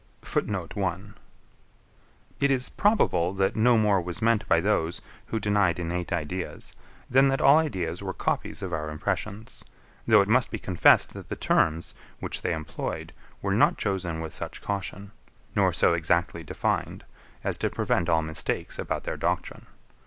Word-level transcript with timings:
It 2.39 2.49
is 2.49 2.69
probable 2.69 3.33
that 3.33 3.55
no 3.55 3.77
more 3.77 4.01
was 4.01 4.19
meant 4.19 4.47
by 4.47 4.59
those, 4.59 4.99
who 5.27 5.39
denied 5.39 5.77
innate 5.77 6.11
ideas, 6.11 6.75
than 7.07 7.27
that 7.27 7.39
all 7.39 7.59
ideas 7.59 8.01
were 8.01 8.11
copies 8.11 8.63
of 8.63 8.73
our 8.73 8.89
impressions; 8.89 9.63
though 10.07 10.21
it 10.23 10.27
must 10.27 10.49
be 10.49 10.57
confessed, 10.57 11.13
that 11.13 11.29
the 11.29 11.35
terms, 11.35 11.93
which 12.19 12.41
they 12.41 12.55
employed, 12.55 13.13
were 13.43 13.53
not 13.53 13.77
chosen 13.77 14.21
with 14.21 14.33
such 14.33 14.59
caution, 14.63 15.11
nor 15.55 15.71
so 15.71 15.93
exactly 15.93 16.41
defined, 16.43 17.05
as 17.43 17.55
to 17.57 17.69
prevent 17.69 18.09
all 18.09 18.23
mistakes 18.23 18.79
about 18.79 19.03
their 19.03 19.17
doctrine. 19.17 19.67